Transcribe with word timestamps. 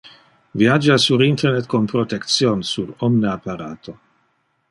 Viagia 0.59 0.97
sur 0.97 1.21
Internet 1.21 1.67
con 1.67 1.85
protection, 1.85 2.63
sur 2.63 2.95
omne 3.01 3.27
apparato. 3.29 3.99